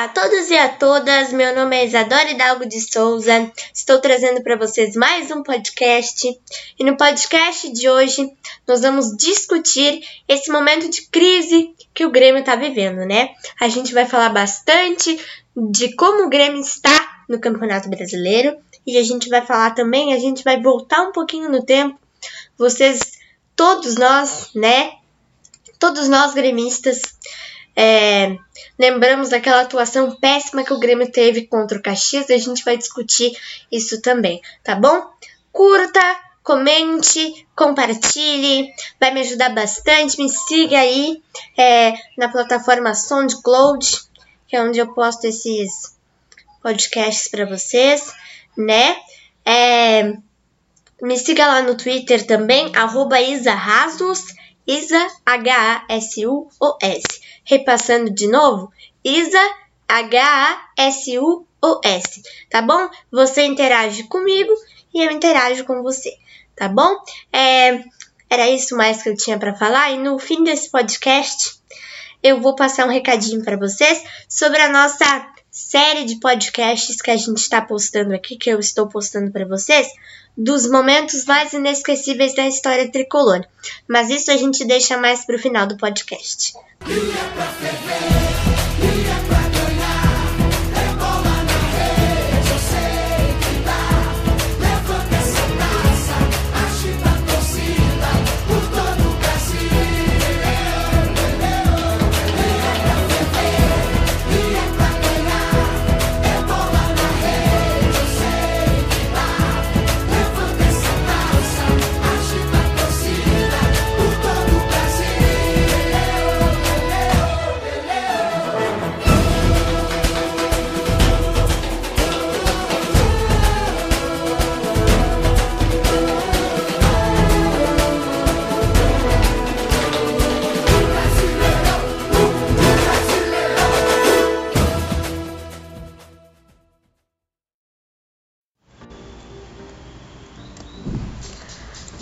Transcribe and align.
Olá 0.00 0.06
a 0.06 0.14
todos 0.14 0.48
e 0.48 0.56
a 0.56 0.68
todas, 0.70 1.30
meu 1.30 1.54
nome 1.54 1.76
é 1.76 1.84
Isadora 1.84 2.30
Hidalgo 2.30 2.64
de 2.64 2.80
Souza, 2.80 3.52
estou 3.74 4.00
trazendo 4.00 4.42
para 4.42 4.56
vocês 4.56 4.96
mais 4.96 5.30
um 5.30 5.42
podcast 5.42 6.40
e 6.78 6.82
no 6.82 6.96
podcast 6.96 7.70
de 7.70 7.86
hoje 7.86 8.32
nós 8.66 8.80
vamos 8.80 9.14
discutir 9.14 10.00
esse 10.26 10.50
momento 10.50 10.88
de 10.88 11.02
crise 11.02 11.74
que 11.92 12.06
o 12.06 12.10
Grêmio 12.10 12.40
está 12.40 12.56
vivendo, 12.56 13.04
né? 13.04 13.34
A 13.60 13.68
gente 13.68 13.92
vai 13.92 14.06
falar 14.06 14.30
bastante 14.30 15.20
de 15.54 15.94
como 15.94 16.24
o 16.24 16.30
Grêmio 16.30 16.62
está 16.62 17.24
no 17.28 17.38
Campeonato 17.38 17.90
Brasileiro 17.90 18.56
e 18.86 18.96
a 18.96 19.02
gente 19.02 19.28
vai 19.28 19.44
falar 19.44 19.72
também, 19.72 20.14
a 20.14 20.18
gente 20.18 20.42
vai 20.42 20.58
voltar 20.62 21.02
um 21.02 21.12
pouquinho 21.12 21.50
no 21.50 21.62
tempo, 21.62 22.00
vocês, 22.56 23.18
todos 23.54 23.96
nós, 23.96 24.48
né? 24.54 24.94
Todos 25.78 26.08
nós 26.08 26.32
gremistas 26.32 27.02
é, 27.82 28.36
lembramos 28.78 29.30
daquela 29.30 29.62
atuação 29.62 30.14
péssima 30.16 30.62
que 30.62 30.74
o 30.74 30.78
Grêmio 30.78 31.10
teve 31.10 31.46
contra 31.46 31.78
o 31.78 31.82
Caxias, 31.82 32.28
a 32.28 32.36
gente 32.36 32.62
vai 32.62 32.76
discutir 32.76 33.32
isso 33.72 34.02
também, 34.02 34.42
tá 34.62 34.74
bom? 34.74 35.10
Curta, 35.50 36.02
comente, 36.42 37.46
compartilhe, 37.56 38.70
vai 39.00 39.14
me 39.14 39.20
ajudar 39.20 39.54
bastante. 39.54 40.20
Me 40.20 40.28
siga 40.28 40.78
aí 40.78 41.22
é, 41.56 41.94
na 42.18 42.28
plataforma 42.28 42.94
SoundCloud, 42.94 44.02
que 44.46 44.56
é 44.56 44.62
onde 44.62 44.78
eu 44.78 44.92
posto 44.92 45.24
esses 45.24 45.96
podcasts 46.62 47.28
para 47.28 47.46
vocês, 47.46 48.12
né? 48.58 48.94
É, 49.42 50.18
me 51.00 51.16
siga 51.16 51.46
lá 51.46 51.62
no 51.62 51.74
Twitter 51.74 52.26
também, 52.26 52.76
arroba 52.76 53.18
Isa 53.22 53.54
Isa 54.66 55.06
H-A-S-U-O-S. 55.24 57.19
Repassando 57.50 58.14
de 58.14 58.28
novo, 58.28 58.72
Isa 59.04 59.40
H-A-S-U-O-S, 59.88 61.02
tá 62.48 62.62
bom? 62.62 62.88
Você 63.10 63.42
interage 63.42 64.04
comigo 64.04 64.52
e 64.94 65.02
eu 65.04 65.10
interajo 65.10 65.64
com 65.64 65.82
você, 65.82 66.16
tá 66.54 66.68
bom? 66.68 66.96
É, 67.32 67.82
era 68.30 68.48
isso 68.48 68.76
mais 68.76 69.02
que 69.02 69.08
eu 69.08 69.16
tinha 69.16 69.36
para 69.36 69.56
falar 69.56 69.90
e 69.90 69.98
no 69.98 70.16
fim 70.20 70.44
desse 70.44 70.70
podcast 70.70 71.58
eu 72.22 72.40
vou 72.40 72.54
passar 72.54 72.86
um 72.86 72.90
recadinho 72.90 73.42
para 73.42 73.56
vocês 73.56 74.00
sobre 74.28 74.62
a 74.62 74.68
nossa 74.68 75.04
série 75.68 76.04
de 76.04 76.16
podcasts 76.16 77.00
que 77.00 77.10
a 77.10 77.16
gente 77.16 77.38
está 77.38 77.60
postando 77.60 78.14
aqui, 78.14 78.36
que 78.36 78.50
eu 78.50 78.58
estou 78.58 78.88
postando 78.88 79.30
para 79.30 79.46
vocês, 79.46 79.86
dos 80.36 80.68
momentos 80.68 81.24
mais 81.24 81.52
inesquecíveis 81.52 82.34
da 82.34 82.46
história 82.46 82.90
tricolor. 82.90 83.44
Mas 83.86 84.10
isso 84.10 84.30
a 84.30 84.36
gente 84.36 84.64
deixa 84.64 84.96
mais 84.96 85.24
para 85.24 85.36
o 85.36 85.38
final 85.38 85.66
do 85.66 85.76
podcast. 85.76 86.54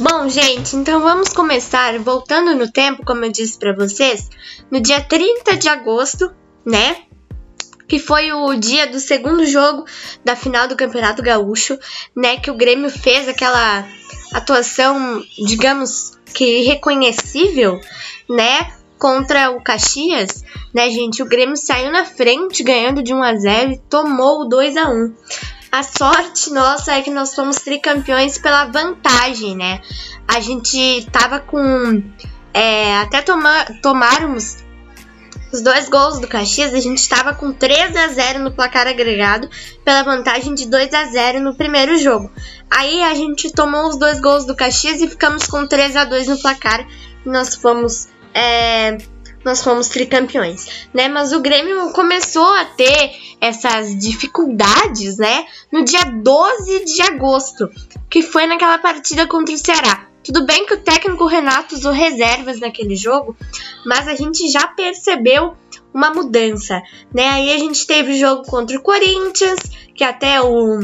Bom, 0.01 0.29
gente, 0.29 0.77
então 0.77 1.01
vamos 1.01 1.31
começar 1.31 1.99
voltando 1.99 2.55
no 2.55 2.71
tempo, 2.71 3.05
como 3.05 3.25
eu 3.25 3.33
disse 3.33 3.59
para 3.59 3.75
vocês, 3.75 4.31
no 4.71 4.81
dia 4.81 5.01
30 5.01 5.57
de 5.57 5.69
agosto, 5.69 6.33
né? 6.65 6.99
Que 7.89 7.99
foi 7.99 8.33
o 8.33 8.55
dia 8.55 8.87
do 8.87 9.01
segundo 9.01 9.45
jogo 9.45 9.85
da 10.25 10.37
final 10.37 10.69
do 10.69 10.77
Campeonato 10.77 11.21
Gaúcho, 11.21 11.77
né? 12.15 12.37
Que 12.37 12.49
o 12.49 12.57
Grêmio 12.57 12.89
fez 12.89 13.29
aquela 13.29 13.85
atuação, 14.33 15.21
digamos 15.37 16.17
que 16.33 16.63
reconhecível, 16.63 17.81
né? 18.31 18.71
Contra 19.01 19.51
o 19.51 19.61
Caxias, 19.61 20.45
né, 20.73 20.89
gente? 20.91 21.25
O 21.25 21.29
Grêmio 21.29 21.57
saiu 21.57 21.91
na 21.91 22.05
frente, 22.05 22.63
ganhando 22.63 23.03
de 23.03 23.13
1 23.13 23.21
a 23.21 23.35
0 23.35 23.73
e 23.73 23.79
tomou 23.91 24.43
o 24.43 24.45
2 24.45 24.77
a 24.77 24.89
1 24.91 25.13
a 25.71 25.83
sorte 25.83 26.51
nossa 26.51 26.93
é 26.93 27.03
que 27.03 27.11
nós 27.11 27.35
fomos 27.35 27.57
tricampeões 27.57 28.39
pela 28.39 28.67
vantagem, 28.67 29.57
né? 29.57 29.81
A 30.27 30.41
gente 30.41 31.07
tava 31.13 31.41
com. 31.41 32.03
É, 32.55 32.97
até 32.99 33.23
toma, 33.23 33.65
tomarmos 33.83 34.59
os 35.53 35.63
dois 35.63 35.89
gols 35.89 36.19
do 36.19 36.29
Caxias, 36.29 36.75
a 36.75 36.81
gente 36.81 36.99
estava 36.99 37.35
com 37.35 37.53
3 37.53 37.97
a 37.97 38.09
0 38.09 38.41
no 38.41 38.53
placar 38.53 38.87
agregado, 38.87 39.49
pela 39.85 40.03
vantagem 40.03 40.55
de 40.55 40.67
2 40.67 40.93
a 40.93 41.05
0 41.07 41.41
no 41.41 41.55
primeiro 41.55 41.97
jogo. 41.99 42.31
Aí 42.71 43.03
a 43.03 43.15
gente 43.15 43.51
tomou 43.53 43.89
os 43.89 43.99
dois 43.99 44.21
gols 44.21 44.45
do 44.45 44.55
Caxias 44.55 45.01
e 45.01 45.09
ficamos 45.09 45.47
com 45.47 45.67
3 45.67 45.97
a 45.97 46.05
2 46.05 46.29
no 46.29 46.39
placar. 46.39 46.87
E 47.25 47.29
nós 47.29 47.55
fomos. 47.55 48.09
É, 48.35 48.99
nós 49.45 49.63
fomos 49.63 49.89
tricampeões, 49.89 50.89
né? 50.93 51.09
Mas 51.09 51.33
o 51.33 51.41
Grêmio 51.41 51.91
começou 51.93 52.55
a 52.55 52.65
ter 52.65 53.13
essas 53.41 53.97
dificuldades, 53.97 55.17
né? 55.17 55.47
No 55.73 55.85
dia 55.85 56.05
12 56.05 56.85
de 56.85 57.03
agosto, 57.03 57.71
que 58.11 58.23
foi 58.23 58.47
naquela 58.47 58.79
partida 58.79 59.27
contra 59.27 59.55
o 59.55 59.59
Ceará. 59.59 60.07
Tudo 60.23 60.45
bem 60.45 60.67
que 60.67 60.75
o 60.75 60.81
técnico 60.81 61.27
Renato 61.27 61.75
usou 61.75 61.93
reservas 61.93 62.61
naquele 62.61 62.97
jogo, 62.97 63.37
mas 63.87 64.07
a 64.07 64.15
gente 64.15 64.49
já 64.51 64.67
percebeu 64.69 65.55
uma 65.95 66.11
mudança, 66.11 66.83
né? 67.15 67.29
Aí 67.29 67.53
a 67.53 67.59
gente 67.59 67.87
teve 67.87 68.13
o 68.13 68.19
jogo 68.19 68.43
contra 68.45 68.77
o 68.77 68.83
Corinthians, 68.83 69.59
que 69.95 70.05
até 70.05 70.41
o 70.41 70.81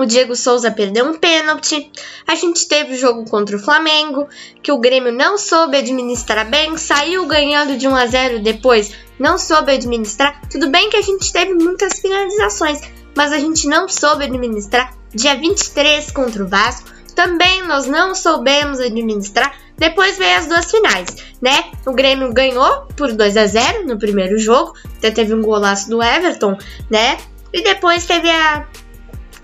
o 0.00 0.06
Diego 0.06 0.34
Souza 0.34 0.70
perdeu 0.70 1.04
um 1.04 1.18
pênalti. 1.18 1.92
A 2.26 2.34
gente 2.34 2.66
teve 2.66 2.94
o 2.94 2.98
jogo 2.98 3.28
contra 3.28 3.54
o 3.54 3.60
Flamengo, 3.60 4.26
que 4.62 4.72
o 4.72 4.78
Grêmio 4.78 5.12
não 5.12 5.36
soube 5.36 5.76
administrar 5.76 6.48
bem, 6.48 6.74
saiu 6.78 7.26
ganhando 7.26 7.76
de 7.76 7.86
1 7.86 7.94
a 7.94 8.06
0 8.06 8.42
depois, 8.42 8.92
não 9.18 9.36
soube 9.36 9.72
administrar. 9.72 10.40
Tudo 10.50 10.70
bem 10.70 10.88
que 10.88 10.96
a 10.96 11.02
gente 11.02 11.30
teve 11.30 11.52
muitas 11.52 12.00
finalizações, 12.00 12.80
mas 13.14 13.30
a 13.30 13.38
gente 13.38 13.68
não 13.68 13.88
soube 13.88 14.24
administrar. 14.24 14.96
Dia 15.14 15.34
23 15.34 16.10
contra 16.12 16.44
o 16.44 16.48
Vasco, 16.48 16.88
também 17.14 17.62
nós 17.66 17.86
não 17.86 18.14
soubemos 18.14 18.80
administrar. 18.80 19.54
Depois 19.76 20.16
veio 20.16 20.38
as 20.38 20.46
duas 20.46 20.70
finais, 20.70 21.14
né? 21.42 21.72
O 21.84 21.92
Grêmio 21.92 22.32
ganhou 22.32 22.86
por 22.96 23.12
2 23.12 23.36
a 23.36 23.46
0 23.46 23.86
no 23.86 23.98
primeiro 23.98 24.38
jogo, 24.38 24.72
até 24.96 25.10
teve 25.10 25.34
um 25.34 25.42
golaço 25.42 25.90
do 25.90 26.02
Everton, 26.02 26.56
né? 26.88 27.18
E 27.52 27.62
depois 27.62 28.06
teve 28.06 28.30
a 28.30 28.66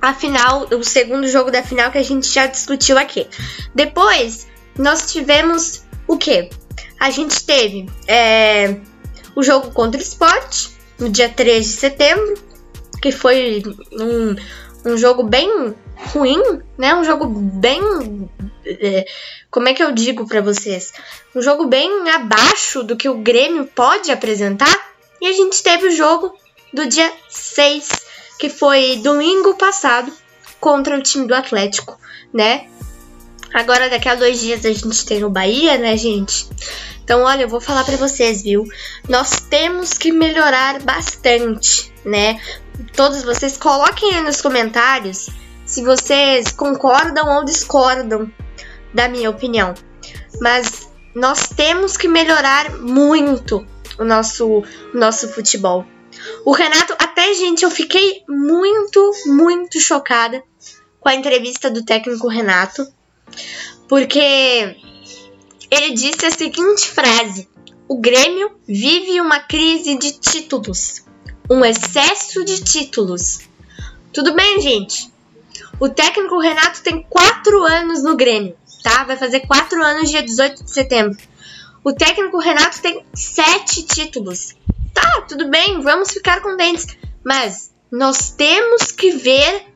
a 0.01 0.15
final, 0.15 0.67
o 0.73 0.85
segundo 0.85 1.27
jogo 1.27 1.51
da 1.51 1.63
final 1.63 1.91
que 1.91 1.99
a 1.99 2.03
gente 2.03 2.29
já 2.29 2.47
discutiu 2.47 2.99
aqui. 2.99 3.27
Depois, 3.75 4.47
nós 4.79 5.11
tivemos 5.11 5.83
o 6.07 6.17
que? 6.17 6.51
A 6.99 7.11
gente 7.11 7.45
teve 7.45 7.87
é, 8.07 8.77
o 9.35 9.43
jogo 9.43 9.71
contra 9.73 10.01
o 10.01 10.03
Sport, 10.03 10.69
no 10.99 11.09
dia 11.09 11.29
3 11.29 11.65
de 11.65 11.73
setembro, 11.73 12.35
que 13.03 13.13
foi 13.13 13.63
um, 13.93 14.37
um 14.93 14.97
jogo 14.97 15.23
bem 15.23 15.75
ruim, 16.13 16.43
né? 16.79 16.95
Um 16.95 17.05
jogo 17.05 17.27
bem. 17.27 18.31
É, 18.65 19.05
como 19.51 19.69
é 19.69 19.75
que 19.75 19.83
eu 19.83 19.93
digo 19.93 20.27
para 20.27 20.41
vocês? 20.41 20.93
Um 21.35 21.43
jogo 21.43 21.67
bem 21.67 22.09
abaixo 22.11 22.83
do 22.83 22.97
que 22.97 23.09
o 23.09 23.19
Grêmio 23.19 23.67
pode 23.67 24.11
apresentar. 24.11 24.75
E 25.21 25.27
a 25.27 25.33
gente 25.33 25.63
teve 25.63 25.87
o 25.87 25.91
jogo 25.91 26.37
do 26.73 26.87
dia 26.87 27.11
6 27.29 28.06
que 28.39 28.49
foi 28.49 28.97
domingo 28.97 29.55
passado 29.55 30.13
contra 30.61 30.97
o 30.99 31.03
time 31.03 31.27
do 31.27 31.35
Atlético, 31.35 31.99
né? 32.33 32.67
Agora 33.53 33.89
daqui 33.89 34.09
a 34.09 34.15
dois 34.15 34.41
dias 34.41 34.65
a 34.65 34.73
gente 34.73 35.07
tem 35.07 35.25
o 35.25 35.31
Bahia, 35.31 35.79
né, 35.79 35.97
gente? 35.97 36.49
Então, 37.03 37.23
olha, 37.23 37.43
eu 37.43 37.49
vou 37.49 37.61
falar 37.61 37.85
para 37.85 37.97
vocês, 37.97 38.43
viu? 38.43 38.65
Nós 39.09 39.41
temos 39.49 39.93
que 39.93 40.11
melhorar 40.11 40.81
bastante, 40.81 41.93
né? 42.05 42.41
Todos 42.95 43.23
vocês 43.23 43.57
coloquem 43.57 44.15
aí 44.15 44.23
nos 44.23 44.43
comentários 44.43 45.31
se 45.65 45.83
vocês 45.83 46.51
concordam 46.53 47.37
ou 47.37 47.45
discordam 47.45 48.31
da 48.93 49.09
minha 49.09 49.31
opinião. 49.31 49.73
Mas 50.41 50.91
nós 51.15 51.49
temos 51.49 51.97
que 51.97 52.09
melhorar 52.09 52.77
muito 52.77 53.65
o 53.99 54.05
nosso, 54.05 54.65
o 54.93 54.99
nosso 54.99 55.29
futebol 55.29 55.87
O 56.45 56.53
Renato, 56.53 56.95
até 56.99 57.35
gente, 57.35 57.65
eu 57.65 57.71
fiquei 57.71 58.23
muito, 58.29 59.13
muito 59.27 59.81
chocada 59.81 60.43
com 61.01 61.09
a 61.09 61.15
entrevista 61.15 61.71
do 61.71 61.85
técnico 61.85 62.29
Renato, 62.29 62.87
porque 63.89 64.77
ele 65.71 65.95
disse 65.95 66.27
a 66.27 66.31
seguinte 66.31 66.89
frase: 66.89 67.49
O 67.89 67.99
Grêmio 67.99 68.53
vive 68.67 69.21
uma 69.21 69.41
crise 69.41 69.97
de 69.97 70.13
títulos, 70.13 71.05
um 71.51 71.65
excesso 71.65 72.45
de 72.45 72.63
títulos. 72.63 73.41
Tudo 74.13 74.35
bem, 74.35 74.61
gente? 74.61 75.13
O 75.79 75.89
técnico 75.89 76.41
Renato 76.41 76.83
tem 76.83 77.03
quatro 77.09 77.63
anos 77.63 78.03
no 78.03 78.17
Grêmio, 78.17 78.57
tá? 78.83 79.05
Vai 79.05 79.17
fazer 79.17 79.41
quatro 79.41 79.83
anos 79.83 80.11
dia 80.11 80.23
18 80.23 80.65
de 80.65 80.71
setembro. 80.71 81.19
O 81.85 81.93
técnico 81.93 82.39
Renato 82.39 82.81
tem 82.81 83.05
sete 83.15 83.83
títulos. 83.83 84.55
Tá, 84.97 85.21
tudo 85.29 85.51
bem, 85.51 85.83
vamos 85.83 86.11
ficar 86.11 86.41
contentes. 86.41 86.87
Mas 87.23 87.71
nós 87.93 88.31
temos 88.31 88.91
que 88.91 89.11
ver 89.11 89.67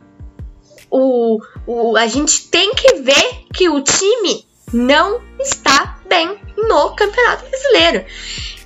o, 0.91 1.39
o. 1.67 1.95
A 1.97 2.07
gente 2.07 2.49
tem 2.49 2.75
que 2.75 2.95
ver 2.95 3.45
que 3.53 3.69
o 3.69 3.83
time 3.83 4.47
não 4.73 5.21
está 5.39 6.01
bem 6.09 6.39
no 6.57 6.95
Campeonato 6.97 7.45
Brasileiro. 7.51 8.07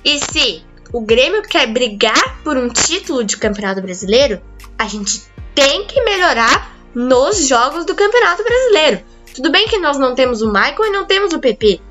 E 0.05 0.17
se 0.19 0.63
o 0.93 1.01
Grêmio 1.01 1.41
quer 1.41 1.67
brigar 1.67 2.41
por 2.41 2.55
um 2.55 2.69
título 2.69 3.23
de 3.23 3.35
Campeonato 3.35 3.81
Brasileiro, 3.81 4.41
a 4.77 4.87
gente 4.87 5.23
tem 5.53 5.85
que 5.85 6.01
melhorar 6.03 6.73
nos 6.93 7.49
jogos 7.49 7.85
do 7.85 7.95
Campeonato 7.95 8.43
Brasileiro. 8.43 9.03
Tudo 9.35 9.51
bem 9.51 9.67
que 9.67 9.77
nós 9.77 9.97
não 9.97 10.15
temos 10.15 10.41
o 10.41 10.47
Michael 10.47 10.85
e 10.85 10.91
não 10.91 11.03
temos 11.03 11.33
o 11.33 11.39
PP, 11.39 11.81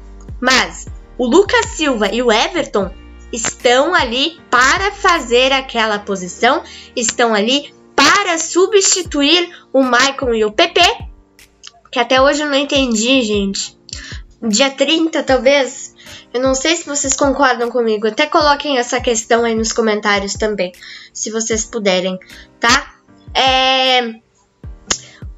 mas 0.41 0.87
o 1.19 1.27
Lucas 1.27 1.67
Silva 1.67 2.09
e 2.09 2.23
o 2.23 2.33
Everton 2.33 2.91
estão 3.33 3.95
ali 3.95 4.41
para 4.51 4.93
fazer 4.93 5.53
aquela 5.53 5.99
posição, 5.99 6.63
estão 6.95 7.35
ali 7.35 7.75
para 7.95 8.39
substituir 8.39 9.51
o 9.73 9.83
Michael 9.83 10.35
e 10.35 10.45
o 10.45 10.53
PP, 10.53 10.81
que 11.91 11.99
até 11.99 12.21
hoje 12.21 12.43
eu 12.43 12.49
não 12.49 12.57
entendi, 12.57 13.23
gente. 13.23 13.79
Dia 14.43 14.71
30, 14.71 15.23
talvez. 15.23 15.95
Eu 16.33 16.41
não 16.41 16.55
sei 16.55 16.77
se 16.77 16.87
vocês 16.87 17.15
concordam 17.15 17.71
comigo. 17.71 18.09
Até 18.09 18.27
coloquem 18.27 18.79
essa 18.79 19.01
questão 19.01 19.45
aí 19.45 19.55
nos 19.55 19.73
comentários 19.73 20.35
também, 20.35 20.73
se 21.13 21.31
vocês 21.31 21.65
puderem, 21.65 22.19
tá? 22.59 22.95
É 23.35 24.25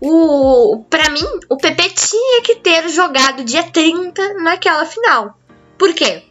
o 0.00 0.84
para 0.90 1.10
mim, 1.10 1.24
o 1.48 1.56
PP 1.56 1.90
tinha 1.90 2.42
que 2.42 2.56
ter 2.56 2.88
jogado 2.88 3.44
dia 3.44 3.62
30 3.62 4.34
naquela 4.34 4.84
final. 4.84 5.38
Por 5.78 5.94
quê? 5.94 6.24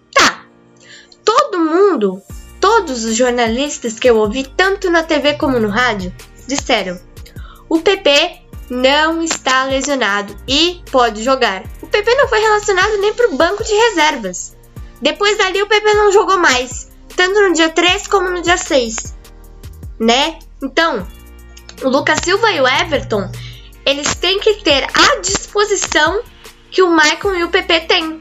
Todo 1.25 1.59
mundo, 1.59 2.21
todos 2.61 3.03
os 3.03 3.15
jornalistas 3.15 3.99
que 3.99 4.09
eu 4.09 4.17
ouvi, 4.17 4.43
tanto 4.45 4.89
na 4.89 5.03
TV 5.03 5.33
como 5.33 5.59
no 5.59 5.67
rádio, 5.67 6.13
disseram: 6.47 6.97
o 7.67 7.81
PP 7.81 8.41
não 8.69 9.21
está 9.21 9.65
lesionado 9.65 10.35
e 10.47 10.81
pode 10.91 11.23
jogar. 11.23 11.63
O 11.81 11.87
PP 11.87 12.15
não 12.15 12.27
foi 12.27 12.39
relacionado 12.39 12.97
nem 12.97 13.13
para 13.13 13.29
o 13.29 13.35
banco 13.35 13.63
de 13.63 13.73
reservas. 13.73 14.55
Depois 15.01 15.37
dali, 15.37 15.61
o 15.61 15.67
PP 15.67 15.93
não 15.95 16.11
jogou 16.11 16.37
mais, 16.37 16.89
tanto 17.15 17.41
no 17.41 17.53
dia 17.53 17.69
3 17.69 18.07
como 18.07 18.29
no 18.29 18.41
dia 18.41 18.57
6. 18.57 19.15
Né? 19.99 20.39
Então, 20.63 21.05
o 21.83 21.89
Lucas 21.89 22.19
Silva 22.23 22.51
e 22.51 22.61
o 22.61 22.67
Everton 22.67 23.29
eles 23.85 24.15
têm 24.15 24.39
que 24.39 24.55
ter 24.55 24.83
a 24.83 25.19
disposição 25.21 26.23
que 26.71 26.81
o 26.81 26.89
Michael 26.89 27.35
e 27.35 27.43
o 27.43 27.49
PP 27.49 27.81
têm. 27.81 28.19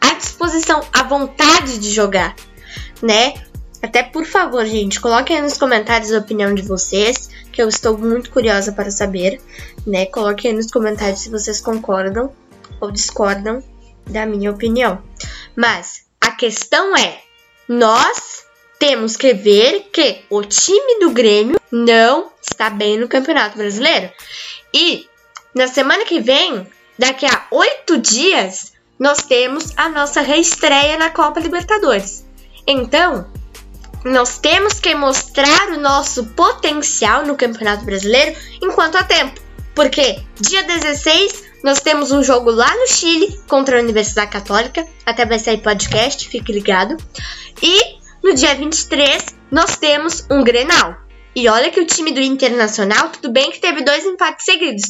A 0.00 0.14
disposição, 0.14 0.82
a 0.92 1.02
vontade 1.02 1.78
de 1.78 1.90
jogar, 1.90 2.34
né? 3.02 3.34
Até 3.82 4.02
por 4.02 4.26
favor, 4.26 4.64
gente, 4.66 5.00
coloquem 5.00 5.36
aí 5.36 5.42
nos 5.42 5.56
comentários 5.56 6.12
a 6.12 6.18
opinião 6.18 6.54
de 6.54 6.62
vocês, 6.62 7.30
que 7.50 7.62
eu 7.62 7.68
estou 7.68 7.96
muito 7.96 8.30
curiosa 8.30 8.72
para 8.72 8.90
saber, 8.90 9.40
né? 9.86 10.06
Coloquem 10.06 10.50
aí 10.50 10.56
nos 10.56 10.70
comentários 10.70 11.20
se 11.20 11.30
vocês 11.30 11.60
concordam 11.60 12.32
ou 12.80 12.90
discordam 12.90 13.62
da 14.06 14.26
minha 14.26 14.50
opinião. 14.50 15.02
Mas 15.56 16.04
a 16.20 16.30
questão 16.30 16.96
é, 16.96 17.20
nós 17.68 18.44
temos 18.78 19.16
que 19.16 19.32
ver 19.34 19.88
que 19.92 20.22
o 20.30 20.42
time 20.42 21.00
do 21.00 21.10
Grêmio 21.10 21.60
não 21.70 22.30
está 22.40 22.68
bem 22.70 22.98
no 22.98 23.08
Campeonato 23.08 23.56
Brasileiro. 23.56 24.10
E 24.74 25.06
na 25.54 25.68
semana 25.68 26.04
que 26.04 26.20
vem, 26.20 26.66
daqui 26.98 27.26
a 27.26 27.46
oito 27.50 27.98
dias, 27.98 28.72
nós 29.00 29.22
temos 29.22 29.72
a 29.78 29.88
nossa 29.88 30.20
reestreia 30.20 30.98
na 30.98 31.08
Copa 31.08 31.40
Libertadores. 31.40 32.22
Então, 32.66 33.26
nós 34.04 34.38
temos 34.38 34.78
que 34.78 34.94
mostrar 34.94 35.70
o 35.70 35.80
nosso 35.80 36.26
potencial 36.26 37.24
no 37.24 37.34
Campeonato 37.34 37.82
Brasileiro 37.84 38.38
enquanto 38.62 38.96
há 38.96 39.04
tempo. 39.04 39.40
Porque 39.74 40.20
dia 40.38 40.62
16 40.62 41.44
nós 41.64 41.80
temos 41.80 42.12
um 42.12 42.22
jogo 42.22 42.50
lá 42.50 42.74
no 42.76 42.86
Chile 42.86 43.40
contra 43.48 43.78
a 43.78 43.82
Universidade 43.82 44.30
Católica. 44.30 44.86
Até 45.06 45.24
vai 45.24 45.38
sair 45.38 45.62
podcast, 45.62 46.28
fique 46.28 46.52
ligado. 46.52 46.96
E 47.62 47.98
no 48.22 48.34
dia 48.34 48.54
23 48.54 49.24
nós 49.50 49.78
temos 49.78 50.26
um 50.30 50.44
Grenal. 50.44 50.96
E 51.34 51.48
olha 51.48 51.70
que 51.70 51.80
o 51.80 51.86
time 51.86 52.12
do 52.12 52.20
Internacional, 52.20 53.08
tudo 53.08 53.30
bem 53.30 53.50
que 53.50 53.60
teve 53.60 53.82
dois 53.82 54.04
empates 54.04 54.44
seguidos, 54.44 54.84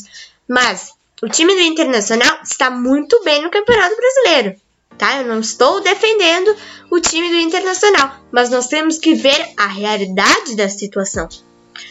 mas 0.49 0.95
o 1.23 1.29
time 1.29 1.55
do 1.55 1.61
Internacional 1.61 2.41
está 2.43 2.71
muito 2.71 3.23
bem 3.23 3.43
no 3.43 3.51
Campeonato 3.51 3.95
Brasileiro, 3.97 4.61
tá? 4.97 5.19
Eu 5.19 5.27
não 5.27 5.41
estou 5.41 5.81
defendendo 5.81 6.57
o 6.91 7.01
time 7.01 7.29
do 7.29 7.37
Internacional, 7.37 8.17
mas 8.33 8.51
nós 8.51 8.69
temos 8.69 8.99
que 8.99 9.15
ver 9.15 9.53
a 9.57 9.67
realidade 9.67 10.57
da 10.57 10.69
situação, 10.69 11.29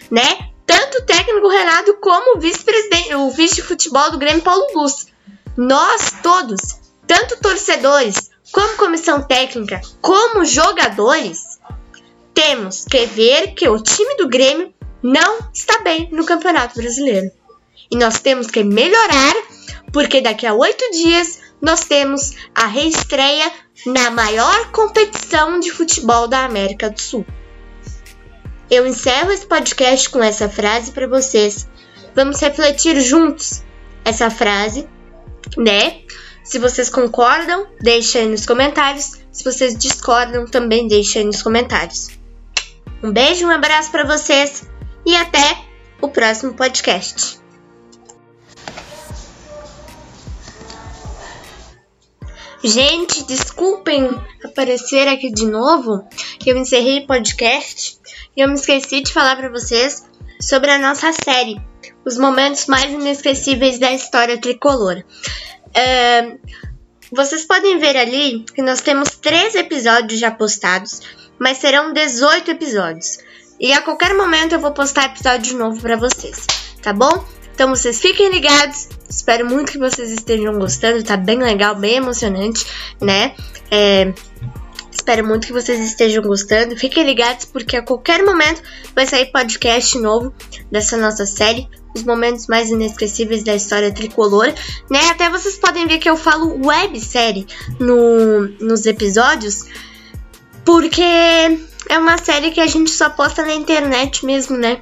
né? 0.10 0.50
Tanto 0.66 1.00
o 1.00 1.06
técnico 1.06 1.48
Renato 1.48 1.96
como 1.96 2.38
o 2.38 2.40
vice-presidente, 2.40 3.16
o 3.16 3.30
vice 3.32 3.56
de 3.56 3.64
futebol 3.64 4.12
do 4.12 4.20
Grêmio 4.20 4.42
Paulo 4.42 4.68
Luz. 4.76 5.08
Nós 5.58 6.14
todos, 6.22 6.60
tanto 7.08 7.40
torcedores, 7.40 8.30
como 8.52 8.78
comissão 8.78 9.22
técnica, 9.22 9.82
como 10.02 10.46
jogadores, 10.46 11.60
temos 12.34 12.86
que 12.86 13.06
ver 13.06 13.54
que 13.54 13.68
o 13.68 13.82
time 13.82 14.16
do 14.18 14.28
Grêmio 14.28 14.74
não 15.02 15.40
está 15.54 15.80
bem 15.80 16.10
no 16.12 16.26
Campeonato 16.26 16.76
Brasileiro. 16.76 17.32
E 17.92 17.98
nós 17.98 18.20
temos 18.20 18.48
que 18.48 18.64
melhorar, 18.64 19.36
porque 19.92 20.22
daqui 20.22 20.46
a 20.46 20.54
oito 20.54 20.84
dias 20.92 21.40
nós 21.62 21.82
temos 21.82 22.32
a 22.56 22.68
reestreia 22.68 23.52
na 23.86 24.12
maior 24.12 24.72
competição 24.72 25.60
de 25.60 25.72
futebol 25.72 26.28
da 26.28 26.46
América 26.46 26.90
do 26.90 27.00
Sul. 27.00 27.26
Eu 28.70 28.86
encerro 28.86 29.32
esse 29.32 29.46
podcast 29.46 30.10
com 30.10 30.24
essa 30.24 30.48
frase 30.48 30.92
para 30.92 31.08
vocês. 31.08 31.68
Vamos 32.16 32.40
refletir 32.40 33.00
juntos 33.02 33.64
essa 34.06 34.30
frase, 34.30 34.88
né? 35.58 36.02
Se 36.44 36.60
vocês 36.60 36.90
concordam, 36.90 37.68
deixem 37.82 38.30
nos 38.30 38.46
comentários. 38.46 39.20
Se 39.32 39.44
vocês 39.44 39.76
discordam, 39.76 40.46
também 40.46 40.88
deixem 40.88 41.26
nos 41.26 41.42
comentários. 41.42 42.10
Um 43.02 43.12
beijo, 43.12 43.46
um 43.46 43.52
abraço 43.52 43.92
para 43.92 44.04
vocês 44.04 44.70
e 45.06 45.16
até 45.16 45.58
o 46.02 46.10
próximo 46.10 46.54
podcast. 46.54 47.39
Gente, 52.64 53.24
desculpem 53.26 54.10
aparecer 54.44 55.08
aqui 55.08 55.32
de 55.32 55.46
novo, 55.46 56.08
que 56.40 56.52
eu 56.52 56.58
encerrei 56.58 57.00
o 57.00 57.08
podcast 57.08 57.98
e 58.36 58.42
eu 58.42 58.48
me 58.48 58.56
esqueci 58.56 59.02
de 59.02 59.14
falar 59.14 59.36
para 59.36 59.50
vocês 59.50 60.06
sobre 60.42 60.72
a 60.72 60.80
nossa 60.80 61.12
série, 61.24 61.62
os 62.06 62.18
momentos 62.18 62.66
mais 62.68 62.92
inesquecíveis 62.92 63.80
da 63.80 63.94
história 63.94 64.38
tricolor. 64.38 65.04
Uh, 65.70 66.40
vocês 67.12 67.46
podem 67.46 67.80
ver 67.80 67.98
ali 67.98 68.46
que 68.54 68.62
nós 68.62 68.82
temos 68.82 69.10
três 69.12 69.56
episódios 69.56 70.20
já 70.20 70.32
postados 70.32 71.02
mas 71.40 71.58
serão 71.58 71.94
18 71.94 72.52
episódios. 72.52 73.20
E 73.60 73.74
a 73.74 73.82
qualquer 73.82 74.14
momento 74.14 74.54
eu 74.54 74.60
vou 74.60 74.72
postar 74.72 75.06
episódio 75.06 75.58
novo 75.58 75.82
para 75.82 75.96
vocês, 75.96 76.46
tá 76.82 76.94
bom? 76.94 77.26
Então 77.60 77.76
vocês 77.76 78.00
fiquem 78.00 78.30
ligados. 78.30 78.88
Espero 79.10 79.46
muito 79.46 79.74
que 79.74 79.78
vocês 79.78 80.10
estejam 80.12 80.58
gostando. 80.58 81.04
Tá 81.04 81.18
bem 81.18 81.38
legal, 81.38 81.76
bem 81.76 81.96
emocionante, 81.96 82.66
né? 83.02 83.36
É, 83.70 84.14
espero 84.90 85.28
muito 85.28 85.48
que 85.48 85.52
vocês 85.52 85.78
estejam 85.82 86.24
gostando. 86.24 86.78
Fiquem 86.78 87.04
ligados 87.04 87.44
porque 87.44 87.76
a 87.76 87.82
qualquer 87.82 88.24
momento 88.24 88.62
vai 88.96 89.06
sair 89.06 89.26
podcast 89.26 90.00
novo 90.00 90.34
dessa 90.72 90.96
nossa 90.96 91.26
série. 91.26 91.68
Os 91.94 92.04
momentos 92.04 92.48
mais 92.48 92.70
inesquecíveis 92.70 93.44
da 93.44 93.54
história 93.54 93.92
tricolor, 93.92 94.54
né? 94.90 95.10
Até 95.10 95.30
vocês 95.30 95.58
podem 95.58 95.86
ver 95.86 95.98
que 95.98 96.10
eu 96.10 96.16
falo 96.16 96.66
websérie 96.66 97.46
no, 97.78 98.48
nos 98.62 98.86
episódios 98.86 99.66
porque 100.64 101.02
é 101.02 101.98
uma 101.98 102.18
série 102.18 102.52
que 102.52 102.62
a 102.62 102.68
gente 102.68 102.90
só 102.90 103.10
posta 103.10 103.42
na 103.46 103.54
internet 103.54 104.26
mesmo, 104.26 104.56
né? 104.56 104.80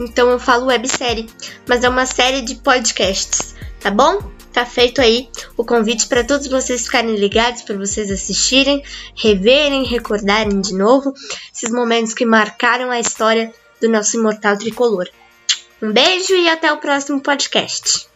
Então 0.00 0.30
eu 0.30 0.40
falo 0.40 0.66
websérie, 0.66 1.28
mas 1.68 1.84
é 1.84 1.88
uma 1.88 2.06
série 2.06 2.40
de 2.40 2.56
podcasts, 2.56 3.54
tá 3.78 3.90
bom? 3.90 4.18
tá 4.52 4.66
feito 4.66 5.00
aí 5.00 5.28
o 5.56 5.64
convite 5.64 6.06
para 6.08 6.24
todos 6.24 6.48
vocês 6.48 6.84
ficarem 6.84 7.16
ligados, 7.16 7.62
para 7.62 7.76
vocês 7.76 8.10
assistirem, 8.10 8.82
reverem, 9.14 9.84
recordarem 9.84 10.60
de 10.60 10.74
novo 10.74 11.14
esses 11.54 11.70
momentos 11.70 12.14
que 12.14 12.26
marcaram 12.26 12.90
a 12.90 12.98
história 13.00 13.52
do 13.80 13.88
nosso 13.88 14.16
imortal 14.16 14.56
tricolor. 14.56 15.08
Um 15.80 15.92
beijo 15.92 16.34
e 16.34 16.48
até 16.48 16.72
o 16.72 16.78
próximo 16.78 17.20
podcast. 17.20 18.09